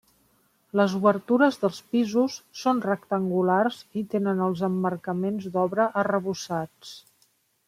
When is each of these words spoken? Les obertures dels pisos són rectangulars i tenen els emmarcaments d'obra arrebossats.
Les 0.79 0.93
obertures 0.99 1.59
dels 1.63 1.81
pisos 1.91 2.37
són 2.63 2.81
rectangulars 2.85 3.79
i 4.03 4.05
tenen 4.15 4.43
els 4.49 4.65
emmarcaments 4.69 5.49
d'obra 5.59 5.87
arrebossats. 6.05 6.97